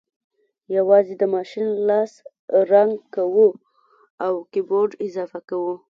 [0.77, 2.11] یوازې د ماشین لاس
[2.71, 3.47] رنګ کوو
[4.25, 5.73] او کیبورډ اضافه کوو